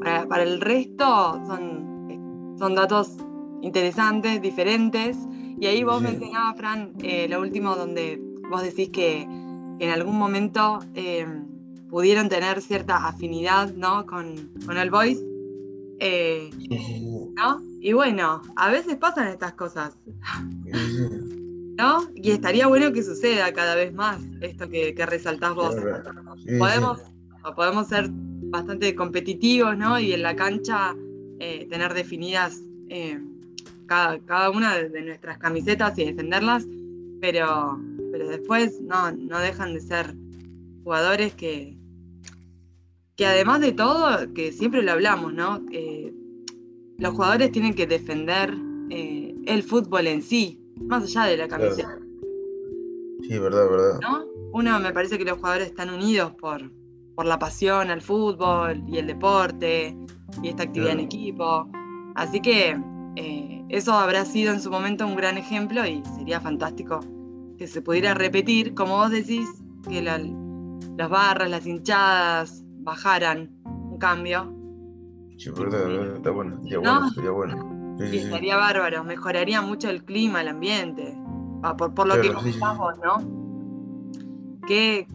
para, 0.00 0.42
el 0.42 0.60
resto 0.60 1.40
son, 1.46 2.56
son 2.58 2.74
datos 2.74 3.16
interesantes, 3.62 4.40
diferentes. 4.40 5.16
Y 5.60 5.66
ahí 5.66 5.82
vos 5.82 6.00
mencionabas, 6.00 6.56
Fran, 6.56 6.92
eh, 7.02 7.28
lo 7.28 7.40
último 7.40 7.74
donde 7.74 8.20
vos 8.50 8.62
decís 8.62 8.90
que, 8.90 9.26
en 9.78 9.90
algún 9.90 10.18
momento 10.18 10.80
eh, 10.94 11.26
pudieron 11.88 12.28
tener 12.28 12.60
cierta 12.60 13.06
afinidad 13.06 13.72
¿no? 13.74 14.06
con, 14.06 14.50
el 14.76 14.90
voice. 14.90 15.24
Eh, 16.00 16.50
¿no? 17.36 17.60
Y 17.80 17.92
bueno, 17.92 18.42
a 18.56 18.70
veces 18.70 18.96
pasan 18.96 19.28
estas 19.28 19.52
cosas. 19.54 19.96
¿No? 21.76 22.08
Y 22.14 22.32
estaría 22.32 22.66
bueno 22.66 22.92
que 22.92 23.04
suceda 23.04 23.52
cada 23.52 23.76
vez 23.76 23.92
más 23.94 24.20
esto 24.40 24.68
que, 24.68 24.94
que 24.94 25.06
resaltás 25.06 25.54
vos. 25.54 25.76
podemos, 26.58 27.00
podemos 27.54 27.86
ser 27.86 28.10
bastante 28.50 28.94
competitivos, 28.94 29.76
¿no? 29.76 29.98
Y 30.00 30.12
en 30.12 30.22
la 30.22 30.34
cancha 30.34 30.96
eh, 31.40 31.66
tener 31.70 31.94
definidas 31.94 32.60
eh, 32.88 33.20
cada, 33.86 34.50
una 34.50 34.76
de 34.76 35.02
nuestras 35.02 35.38
camisetas 35.38 35.96
y 35.98 36.04
defenderlas, 36.04 36.66
pero, 37.20 37.80
pero 38.12 38.28
después 38.28 38.80
no, 38.80 39.12
no 39.12 39.38
dejan 39.38 39.74
de 39.74 39.80
ser 39.80 40.14
jugadores 40.84 41.34
que, 41.34 41.76
que 43.16 43.26
además 43.26 43.60
de 43.60 43.72
todo, 43.72 44.32
que 44.34 44.52
siempre 44.52 44.82
lo 44.82 44.92
hablamos, 44.92 45.32
¿no? 45.34 45.60
los 46.98 47.14
jugadores 47.14 47.52
tienen 47.52 47.74
que 47.74 47.86
defender 47.86 48.52
eh, 48.90 49.34
el 49.46 49.62
fútbol 49.62 50.06
en 50.06 50.22
sí, 50.22 50.60
más 50.80 51.04
allá 51.04 51.30
de 51.30 51.36
la 51.36 51.48
camiseta. 51.48 51.98
Sí, 53.22 53.38
verdad, 53.38 53.68
verdad. 53.70 54.00
¿No? 54.02 54.24
Uno 54.52 54.80
me 54.80 54.92
parece 54.92 55.18
que 55.18 55.24
los 55.24 55.38
jugadores 55.38 55.68
están 55.68 55.90
unidos 55.90 56.32
por, 56.34 56.70
por 57.14 57.26
la 57.26 57.38
pasión 57.38 57.90
al 57.90 58.00
fútbol 58.00 58.82
y 58.88 58.98
el 58.98 59.06
deporte 59.06 59.96
y 60.42 60.48
esta 60.48 60.64
actividad 60.64 60.92
en 60.92 61.00
equipo. 61.00 61.70
Así 62.14 62.40
que 62.40 62.76
eh, 63.16 63.57
eso 63.68 63.92
habrá 63.92 64.24
sido 64.24 64.52
en 64.52 64.60
su 64.60 64.70
momento 64.70 65.06
un 65.06 65.16
gran 65.16 65.38
ejemplo 65.38 65.84
y 65.86 66.02
sería 66.16 66.40
fantástico 66.40 67.00
que 67.58 67.66
se 67.66 67.82
pudiera 67.82 68.14
repetir, 68.14 68.74
como 68.74 68.96
vos 68.96 69.10
decís, 69.10 69.48
que 69.88 70.00
las 70.00 71.10
barras, 71.10 71.50
las 71.50 71.66
hinchadas 71.66 72.62
bajaran 72.80 73.50
un 73.64 73.98
cambio. 73.98 74.54
Sí, 75.36 75.50
verdad, 75.50 76.16
está 76.16 76.30
bueno, 76.30 76.56
estaría 76.56 76.78
bueno, 76.78 77.06
estaría 77.06 77.30
bueno. 77.30 77.96
Sí, 77.98 78.18
estaría 78.18 78.56
bárbaro, 78.56 79.02
mejoraría 79.02 79.60
mucho 79.60 79.90
el 79.90 80.04
clima, 80.04 80.40
el 80.40 80.48
ambiente, 80.48 81.16
por, 81.76 81.94
por 81.94 82.06
lo 82.06 82.20
que 82.20 82.32
comentamos, 82.32 82.94
¿no? 83.04 83.38
Qué, 84.66 85.08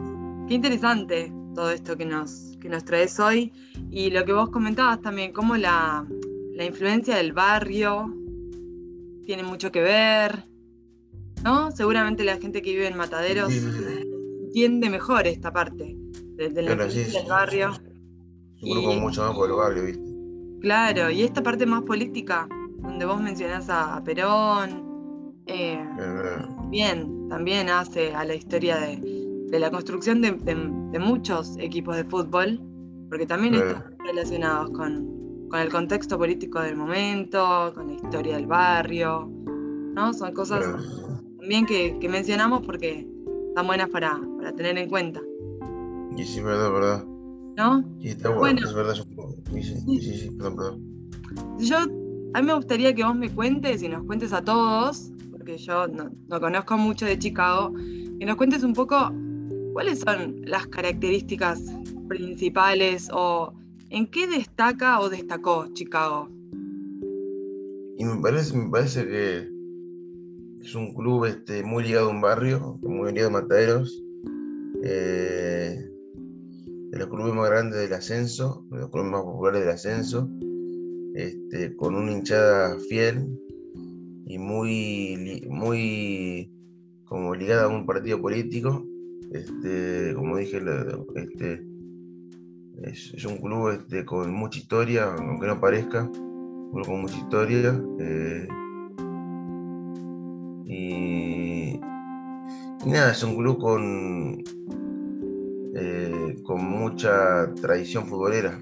qué 0.48 0.54
interesante 0.54 1.32
todo 1.54 1.72
esto 1.72 1.96
que 1.98 2.06
nos, 2.06 2.58
que 2.60 2.70
nos 2.70 2.84
traes 2.84 3.20
hoy. 3.20 3.52
Y 3.90 4.10
lo 4.10 4.26
que 4.26 4.34
vos 4.34 4.50
comentabas 4.50 5.02
también, 5.02 5.32
cómo 5.32 5.56
la, 5.56 6.06
influencia 6.60 7.18
del 7.18 7.34
barrio 7.34 8.14
tiene 9.26 9.44
mucho 9.44 9.72
que 9.72 9.82
ver, 9.82 10.46
¿no? 11.44 11.72
Seguramente 11.72 12.24
la 12.24 12.38
gente 12.38 12.62
que 12.62 12.72
vive 12.72 12.88
en 12.88 12.98
Mataderos 12.98 13.54
entiende 13.54 14.90
mejor 14.90 15.28
esta 15.28 15.52
parte 15.52 15.96
del, 16.36 16.54
del 16.54 16.66
barrio. 17.28 17.72
y, 18.58 18.74
mucho 19.00 19.22
más 19.24 19.36
por 19.36 19.50
el 19.50 19.56
barrio, 19.56 19.84
¿viste? 19.86 20.14
Claro, 20.62 21.10
y 21.10 21.24
esta 21.24 21.44
parte 21.44 21.66
más 21.66 21.84
política, 21.84 22.48
donde 22.82 23.06
vos 23.06 23.22
mencionás 23.22 23.70
a, 23.70 24.02
Perón, 24.04 25.36
eh, 25.48 25.86
bien, 26.70 27.28
también 27.28 27.70
hace 27.70 28.14
a 28.14 28.24
la 28.24 28.36
historia 28.36 28.78
de, 28.78 29.24
de 29.54 29.60
la 29.60 29.70
construcción 29.70 30.20
de, 30.20 31.00
muchos 31.00 31.58
equipos 31.60 31.96
de 31.96 32.04
fútbol, 32.06 32.60
porque 33.08 33.28
también 33.28 33.54
están 33.54 33.96
relacionados 34.00 34.72
con, 34.72 35.13
el 35.62 35.70
contexto 35.70 36.18
político 36.18 36.60
del 36.62 36.76
momento, 36.76 37.72
con 37.76 37.88
la 37.88 37.94
historia 37.94 38.36
del 38.36 38.48
barrio, 38.48 39.30
¿no? 39.94 40.14
Son 40.14 40.34
cosas 40.34 40.66
también 41.38 41.66
que, 41.66 41.98
mencionamos 42.10 42.66
porque 42.66 43.08
están 43.50 43.68
buenas 43.68 43.90
para, 43.90 44.20
tener 44.56 44.78
en 44.78 44.90
cuenta. 44.90 45.22
Y 46.18 46.24
sí, 46.24 46.42
verdad, 46.42 46.72
verdad. 46.72 47.06
¿No? 47.56 47.84
Sí, 48.02 48.10
está 48.10 48.30
bueno, 48.30 48.62
es 48.66 48.74
verdad. 48.74 48.96
Sí, 49.52 49.64
sí, 49.64 50.18
sí, 50.18 50.32
perdón, 50.32 50.56
perdón. 50.56 51.60
Yo, 51.60 51.78
a 51.78 52.42
mí 52.42 52.48
me 52.48 52.54
gustaría 52.54 52.94
que 52.96 53.04
vos 53.04 53.16
me 53.16 53.30
cuentes 53.30 53.84
y 53.84 53.90
nos 53.90 54.04
cuentes 54.06 54.34
a 54.34 54.44
todos, 54.44 55.12
porque 55.32 55.58
yo 55.58 55.88
no, 55.88 56.10
no 56.28 56.40
conozco 56.40 56.78
mucho 56.78 57.06
de 57.06 57.20
Chicago, 57.20 57.74
que 58.20 58.26
nos 58.26 58.36
cuentes 58.38 58.64
un 58.64 58.74
poco 58.74 59.12
¿Cuáles 59.74 60.02
son 60.02 60.44
las 60.46 60.68
características 60.68 61.60
principales 62.08 63.10
o 63.12 63.54
en 63.94 64.08
qué 64.08 64.26
destaca 64.28 65.00
o 65.00 65.10
destacó 65.10 65.68
Chicago? 65.74 66.28
Y 67.98 68.04
me 68.04 68.20
parece, 68.22 68.58
me 68.58 68.70
parece 68.72 69.06
que 69.06 69.48
es 70.62 70.76
un 70.76 70.96
club 70.96 71.26
este, 71.26 71.64
muy 71.64 71.84
ligado 71.84 72.08
a 72.08 72.12
un 72.12 72.20
barrio, 72.20 72.80
muy 72.82 73.14
ligado 73.14 73.30
a 73.30 73.42
Mataderos, 73.42 74.04
eh, 74.84 75.78
de 76.90 76.98
los 76.98 77.08
clubes 77.08 77.36
más 77.36 77.50
grandes 77.50 77.80
del 77.80 77.94
ascenso, 77.94 78.66
de 78.72 78.80
los 78.80 78.90
clubes 78.90 79.12
más 79.12 79.22
populares 79.22 79.62
del 79.62 79.70
ascenso, 79.70 80.28
este, 81.14 81.76
con 81.76 81.94
una 81.94 82.12
hinchada 82.12 82.80
fiel 82.90 83.40
y 84.26 84.40
muy, 84.40 85.46
muy 85.50 86.52
como 87.06 87.36
ligada 87.36 87.66
a 87.66 87.68
un 87.68 87.86
partido 87.86 88.20
político 88.20 88.88
este, 89.34 90.14
como 90.16 90.38
dije, 90.38 90.62
este, 91.16 91.73
es, 92.84 93.26
un 93.26 93.38
club 93.38 93.70
este, 93.70 94.06
con 94.06 94.34
mucha 94.34 94.60
historia, 94.60 95.14
aunque 95.14 95.48
no 95.48 95.60
parezca, 95.60 96.04
un 96.04 96.72
club 96.72 96.86
con 96.86 97.02
mucha 97.02 97.18
historia. 97.18 97.82
Eh, 98.00 98.48
y, 100.66 101.80
nada, 102.86 103.12
es 103.12 103.24
un 103.24 103.36
club 103.36 103.58
con, 103.60 104.44
eh, 105.76 106.36
con 106.44 106.64
mucha 106.64 107.54
tradición 107.56 108.06
futbolera. 108.06 108.62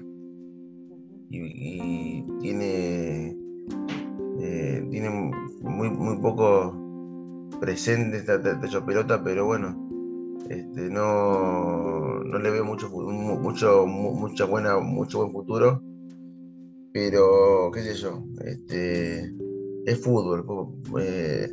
Y, 1.30 2.24
tiene, 2.40 3.36
eh, 4.40 4.86
tiene 4.90 5.10
muy, 5.60 5.90
muy 5.90 6.18
poco 6.18 6.76
presente 7.60 8.18
esta, 8.18 8.34
esta 8.34 8.84
pelota, 8.84 9.22
pero 9.22 9.46
bueno, 9.46 9.81
este, 10.48 10.90
no, 10.90 12.20
no, 12.24 12.38
le 12.38 12.50
veo 12.50 12.64
mucho, 12.64 12.88
mucho, 12.90 13.86
mucha 13.86 14.44
buena, 14.44 14.78
mucho 14.78 15.18
buen 15.18 15.32
futuro. 15.32 15.82
Pero, 16.92 17.70
qué 17.72 17.82
sé 17.82 17.94
yo, 17.94 18.22
este, 18.44 19.32
es 19.86 20.00
fútbol. 20.02 20.44
Eh, 21.00 21.48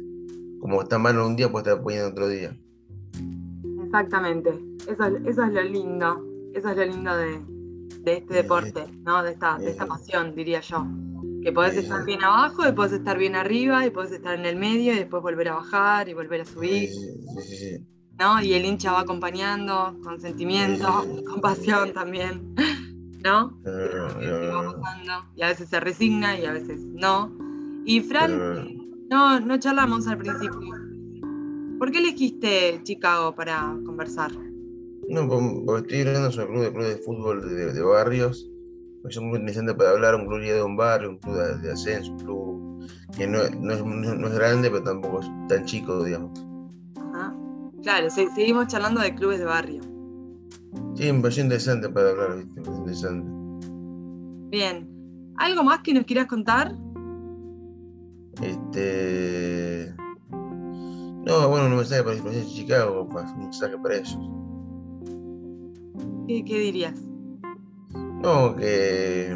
como 0.60 0.82
está 0.82 0.98
malo 0.98 1.26
un 1.26 1.36
día, 1.36 1.50
pues 1.50 1.66
está 1.66 1.82
poniendo 1.82 2.10
otro 2.10 2.28
día. 2.28 2.58
Exactamente. 3.86 4.50
Eso, 4.88 5.06
es 5.06 5.54
lo 5.54 5.64
lindo. 5.64 6.26
Eso 6.54 6.70
es 6.70 6.78
lo 6.78 6.86
lindo 6.86 7.16
de, 7.16 7.40
este 8.06 8.34
deporte, 8.34 8.84
¿no? 9.04 9.24
De 9.24 9.32
esta, 9.32 9.58
de 9.58 9.72
esta 9.72 9.86
pasión, 9.86 10.36
diría 10.36 10.60
yo. 10.62 10.86
Que 11.42 11.54
podés 11.54 11.78
estar 11.78 12.04
bien 12.06 12.22
abajo, 12.22 12.68
y 12.68 12.74
podés 12.74 12.92
estar 12.92 13.18
bien 13.18 13.36
arriba, 13.36 13.86
y 13.86 13.92
podés 13.92 14.12
estar 14.12 14.38
en 14.38 14.46
el 14.46 14.58
medio, 14.58 14.94
y 14.94 14.98
después 14.98 15.24
volver 15.24 15.48
a 15.48 15.56
bajar 15.56 16.10
y 16.10 16.14
volver 16.14 16.42
a 16.42 16.46
subir. 16.46 16.90
¿No? 18.20 18.42
Y 18.42 18.54
el 18.54 18.66
hincha 18.66 18.92
va 18.92 19.02
acompañando 19.02 19.98
con 20.04 20.20
sentimiento, 20.20 21.06
con 21.30 21.42
pasión 21.42 21.94
también, 21.94 22.54
¿no? 23.24 23.58
y 25.36 25.42
a 25.42 25.48
veces 25.48 25.70
se 25.70 25.80
resigna 25.80 26.38
y 26.38 26.46
a 26.46 26.52
veces 26.52 26.82
no. 26.82 27.32
Y 27.86 28.02
Fran, 28.02 28.78
no, 29.10 29.40
no 29.40 29.58
charlamos 29.58 30.08
al 30.08 30.18
principio. 30.18 30.60
¿Por 31.80 31.92
qué 31.92 32.00
elegiste 32.00 32.82
Chicago 32.84 33.34
para 33.34 33.74
conversar? 33.86 34.32
No, 35.08 35.28
porque 35.66 35.96
estoy 35.96 36.02
hablando 36.02 36.32
sobre 36.32 36.46
el 36.46 36.52
club 36.52 36.64
de, 36.64 36.74
club 36.74 36.86
de 36.86 36.98
fútbol 36.98 37.74
de, 37.74 37.82
barrios 37.82 38.50
es 39.08 39.18
un 39.18 39.30
club 39.30 39.40
interesante 39.40 39.74
para 39.74 39.92
hablar, 39.92 40.16
un 40.16 40.28
club 40.28 40.42
de 40.42 40.62
un 40.62 40.76
barrio, 40.76 41.10
un 41.10 41.18
club 41.18 41.36
de, 41.62 41.72
ascenso, 41.72 42.12
un 42.12 42.20
club 42.20 42.90
que 43.16 43.26
no, 43.26 43.42
es, 43.42 44.34
grande, 44.34 44.70
pero 44.70 44.84
tampoco 44.84 45.22
es 45.22 45.28
tan 45.48 45.66
chico, 45.66 46.04
digamos. 46.04 46.38
Claro, 47.84 48.10
seguimos 48.10 48.68
charlando 48.68 49.02
de 49.02 49.16
clubes 49.16 49.40
de 49.40 49.46
barrio. 49.46 49.82
Sí, 50.96 51.12
me 51.12 51.22
pareció 51.22 51.44
interesante 51.44 51.90
para 51.90 52.10
hablar, 52.10 52.38
¿viste? 52.38 52.62
Interesante. 52.70 53.30
Bien. 54.50 54.90
¿Algo 55.38 55.64
más 55.64 55.80
que 55.80 55.94
nos 55.94 56.04
quieras 56.04 56.28
contar? 56.28 56.76
Este. 58.42 59.96
No, 60.32 61.48
bueno, 61.50 61.68
un 61.68 61.76
mensaje 61.76 62.04
para 62.04 62.16
la 62.16 62.32
de 62.32 62.46
Chicago, 62.46 63.04
un 63.04 63.40
mensaje 63.40 63.78
para 63.78 63.98
ellos. 63.98 64.18
¿Qué, 66.28 66.44
¿Qué, 66.44 66.60
dirías? 66.60 67.00
No, 68.22 68.56
que, 68.56 69.36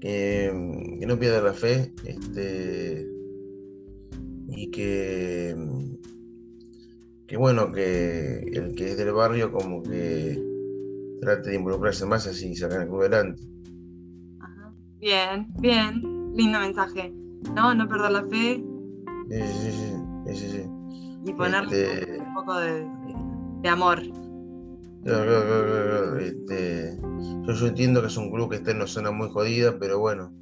que, 0.00 0.96
que 0.98 1.06
no 1.06 1.18
pierda 1.18 1.42
la 1.42 1.52
fe, 1.52 1.92
este, 2.04 3.08
y 4.48 4.70
que, 4.70 5.54
que 7.30 7.36
bueno, 7.36 7.70
que 7.70 8.40
el 8.52 8.74
que 8.74 8.90
es 8.90 8.96
del 8.96 9.12
barrio 9.12 9.52
como 9.52 9.84
que 9.84 10.36
trate 11.20 11.50
de 11.50 11.56
involucrarse 11.56 12.04
más 12.04 12.26
así 12.26 12.50
y 12.50 12.56
sacar 12.56 12.82
el 12.82 12.88
club 12.88 13.02
adelante. 13.02 13.40
Bien, 14.98 15.46
bien, 15.60 16.32
lindo 16.34 16.58
mensaje. 16.58 17.14
No, 17.54 17.72
no 17.72 17.88
perder 17.88 18.10
la 18.10 18.26
fe. 18.26 18.60
Sí, 19.30 19.40
sí, 19.40 19.70
sí, 19.70 20.34
sí, 20.34 20.48
sí. 20.50 20.64
Y 21.24 21.32
ponerle 21.34 22.00
este 22.00 22.18
un 22.18 22.34
poco 22.34 22.58
de, 22.58 22.84
de 23.62 23.68
amor. 23.68 24.00
Este, 26.18 26.98
yo, 27.46 27.66
entiendo 27.68 28.00
que 28.00 28.08
es 28.08 28.16
un 28.16 28.32
club 28.32 28.50
que 28.50 28.56
está 28.56 28.72
en 28.72 28.78
una 28.78 28.88
zona 28.88 29.12
muy 29.12 29.28
jodida, 29.28 29.78
pero 29.78 30.00
bueno, 30.00 30.32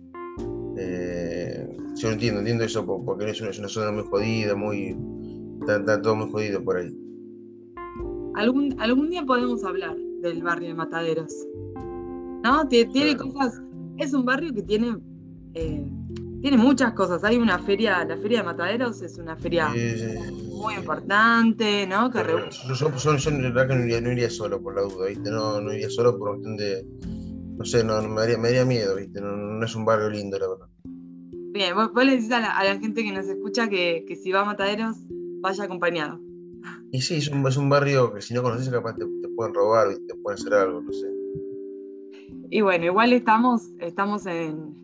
eh, 0.79 1.69
yo 1.97 2.11
entiendo, 2.11 2.41
entiendo 2.41 2.65
eso 2.65 2.87
porque 2.87 3.29
es 3.29 3.43
una, 3.43 3.51
es 3.51 3.59
una 3.59 3.69
zona 3.69 3.93
muy 3.93 4.05
jodida, 4.05 4.57
muy 4.57 4.97
está, 5.77 6.01
todo 6.01 6.17
muy 6.17 6.31
jodido 6.31 6.65
por 6.65 6.79
ahí. 6.79 6.97
Algún, 8.35 8.75
algún 8.81 9.11
día 9.11 9.25
podemos 9.25 9.65
hablar 9.65 9.97
del 10.23 10.43
barrio 10.43 10.69
de 10.69 10.75
Mataderos, 10.75 11.35
¿no? 12.45 12.67
Tiene, 12.69 13.17
cosas, 13.17 13.61
es 13.99 14.15
un 14.15 14.25
barrio 14.25 14.55
que 14.55 14.63
tiene 14.63 14.97
eh, 15.55 15.87
tiene 16.41 16.57
muchas 16.57 16.93
cosas. 16.93 17.25
Hay 17.25 17.37
una 17.37 17.59
feria, 17.59 18.05
la 18.05 18.17
feria 18.17 18.39
de 18.39 18.45
Mataderos 18.45 19.03
es 19.03 19.19
una 19.19 19.37
feria 19.37 19.69
muy 19.69 20.75
importante, 20.75 21.87
¿no? 21.87 22.11
Que 22.11 22.21
yo, 22.21 22.75
yo, 22.75 23.17
yo, 23.17 23.31
verdad 23.31 23.69
que 23.69 23.75
no 23.75 23.85
iría, 23.85 24.01
no 24.01 24.13
iría, 24.13 24.31
solo 24.31 24.63
por 24.63 24.77
la 24.77 24.83
duda, 24.83 25.09
¿viste? 25.09 25.31
No, 25.31 25.61
no 25.61 25.73
iría 25.73 25.91
solo 25.91 26.17
por 26.17 26.31
cuestión 26.31 26.57
de. 26.57 26.87
No 27.57 27.65
sé, 27.65 27.83
no, 27.83 28.01
me, 28.03 28.21
daría, 28.21 28.39
me 28.39 28.49
daría 28.49 28.65
miedo, 28.65 28.95
¿viste? 28.95 29.21
No, 29.21 29.37
no, 29.37 29.65
es 29.65 29.75
un 29.75 29.85
barrio 29.85 30.11
lindo, 30.11 30.39
la 30.39 30.49
verdad. 30.49 30.69
Bien, 31.53 31.75
vos, 31.75 31.91
le 32.05 32.13
decís 32.13 32.31
a 32.31 32.41
la, 32.41 32.79
gente 32.79 33.03
que 33.03 33.13
nos 33.13 33.27
escucha 33.27 33.69
que, 33.69 34.05
que, 34.07 34.15
si 34.15 34.31
va 34.31 34.43
a 34.43 34.45
Mataderos, 34.45 34.97
vaya 35.41 35.65
acompañado. 35.65 36.21
Y 36.91 37.01
sí, 37.01 37.17
es 37.17 37.29
un, 37.29 37.47
es 37.47 37.57
un 37.57 37.69
barrio 37.69 38.13
que 38.13 38.21
si 38.21 38.35
no 38.35 38.43
conoces, 38.43 38.69
capaz 38.71 38.97
te, 38.97 39.05
te 39.05 39.29
pueden 39.29 39.55
robar, 39.55 39.89
¿viste? 39.89 40.07
te 40.07 40.15
pueden 40.15 40.39
hacer 40.39 40.55
algo, 40.55 40.81
no 40.81 40.93
sé. 40.93 41.09
Y 42.51 42.63
bueno, 42.63 42.87
igual 42.87 43.13
estamos, 43.13 43.71
estamos 43.79 44.27
en, 44.27 44.75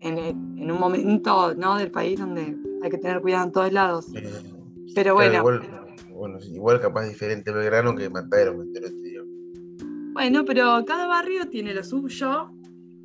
en, 0.00 0.70
un 0.70 0.78
momento 0.80 1.54
¿no? 1.54 1.76
del 1.76 1.90
país 1.90 2.18
donde 2.18 2.56
hay 2.82 2.90
que 2.90 2.98
tener 2.98 3.20
cuidado 3.20 3.46
en 3.46 3.52
todos 3.52 3.72
lados. 3.72 4.06
Pero 4.94 5.14
bueno. 5.14 5.38
igual, 5.38 5.86
bueno, 6.10 6.38
igual 6.52 6.80
capaz 6.80 7.06
diferente 7.06 7.52
Belgrano 7.52 7.94
que 7.94 8.08
Matadero, 8.10 8.56
Bueno, 10.12 10.44
pero 10.44 10.84
cada 10.86 11.06
barrio 11.06 11.48
tiene 11.48 11.74
lo 11.74 11.84
suyo 11.84 12.50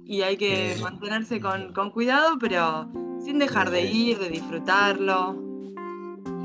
y 0.06 0.22
hay 0.22 0.38
que 0.38 0.76
mantenerse 0.82 1.40
con, 1.40 1.92
cuidado, 1.92 2.38
pero 2.40 2.90
sin 3.24 3.40
dejar 3.40 3.70
de 3.70 3.84
ir, 3.84 4.18
de 4.18 4.30
disfrutarlo. 4.30 5.51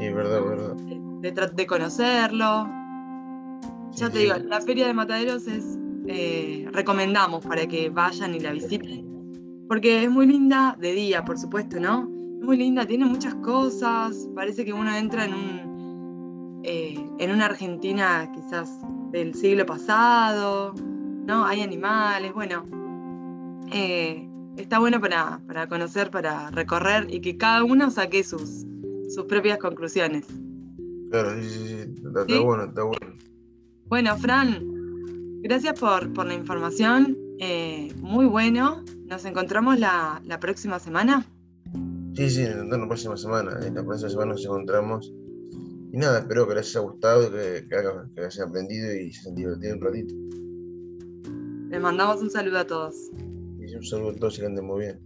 Sí, 0.07 0.13
verdad, 0.13 0.43
verdad. 0.45 0.75
De, 1.21 1.33
de, 1.33 1.67
conocerlo. 1.67 2.69
ya 3.93 4.11
te 4.11 4.19
digo, 4.19 4.35
la 4.37 4.61
feria 4.61 4.87
de 4.87 4.95
mataderos 4.95 5.47
es, 5.47 5.79
eh, 6.07 6.69
recomendamos 6.73 7.45
para 7.45 7.67
que 7.67 7.91
vayan 7.91 8.35
y 8.35 8.41
la 8.41 8.53
visiten 8.53 9.07
porque 9.69 10.05
es 10.05 10.11
muy 10.11 10.27
linda 10.27 10.77
de 10.79 10.93
día, 10.93 11.25
por 11.25 11.39
supuesto, 11.39 11.81
¿no? 11.81 12.09
Es 12.39 12.45
muy 12.45 12.57
linda, 12.57 12.87
tiene 12.87 13.05
muchas 13.05 13.35
cosas, 13.37 14.29
parece 14.35 14.65
que 14.65 14.73
uno 14.73 14.95
entra 14.95 15.25
en 15.25 15.35
un 15.35 16.61
eh, 16.65 16.99
en 17.19 17.31
una 17.31 17.47
Argentina 17.47 18.31
quizás 18.35 18.81
del 19.11 19.35
siglo 19.35 19.67
pasado, 19.67 20.75
¿no? 21.27 21.45
Hay 21.45 21.63
animales, 21.63 22.33
bueno. 22.33 22.65
Eh, 23.73 24.29
está 24.57 24.79
bueno 24.79 25.01
para, 25.01 25.41
conocer, 25.69 26.11
para 26.11 26.51
recorrer 26.51 27.07
y 27.13 27.21
que 27.21 27.37
cada 27.37 27.65
uno 27.65 27.91
saque 27.91 28.23
sus, 28.25 28.65
sus 29.09 29.25
propias 29.27 29.59
conclusiones. 29.59 30.27
Claro, 31.11 31.41
sí, 31.41 31.49
sí, 31.49 31.69
sí. 31.69 31.95
Está, 32.07 32.41
bueno, 32.41 32.65
está 32.65 32.83
bueno. 32.83 33.17
Bueno, 33.87 34.17
Fran, 34.17 34.59
gracias 35.43 35.79
por, 35.79 36.13
por 36.13 36.27
la 36.27 36.35
información. 36.35 37.17
Eh, 37.39 37.93
muy 38.01 38.27
bueno. 38.27 38.83
¿Nos 39.07 39.25
encontramos 39.25 39.79
la, 39.79 40.21
próxima 40.41 40.79
semana? 40.79 41.25
Sí, 42.15 42.31
sí, 42.31 42.45
la 42.45 42.87
próxima 42.87 43.17
semana. 43.17 43.59
En 43.65 43.75
la 43.75 43.85
próxima 43.85 44.11
semana 44.11 44.33
nos 44.33 44.45
encontramos. 44.45 45.13
Y 45.93 45.99
nada, 45.99 46.21
espero 46.21 46.49
que 46.49 46.57
les 46.57 46.75
haya 46.75 46.81
gustado, 46.81 47.31
que, 47.31 47.67
que, 47.69 47.77
que 48.15 48.25
hayan 48.25 48.49
aprendido 48.49 48.95
y 48.95 49.13
se 49.13 49.21
hayan 49.21 49.35
divertido 49.37 49.77
un 49.77 49.81
ratito. 49.81 50.15
Les 51.71 51.81
mandamos 51.81 52.23
un 52.23 52.31
saludo 52.31 52.59
a 52.59 52.67
todos. 52.67 52.97
Y 53.59 53.75
un 53.75 53.85
saludo 53.85 54.11
a 54.11 54.15
todos 54.15 54.39
y 54.39 54.41
que 54.41 54.47
anden 54.47 54.67
muy 54.67 54.81
bien. 54.81 55.01